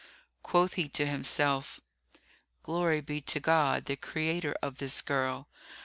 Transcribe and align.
Quoth 0.41 0.73
he 0.73 0.89
to 0.89 1.05
himself, 1.05 1.79
"Glory 2.63 3.01
be 3.01 3.21
to 3.21 3.39
God, 3.39 3.85
the 3.85 3.95
Creator 3.95 4.55
of 4.59 4.79
this 4.79 4.99
girl! 4.99 5.47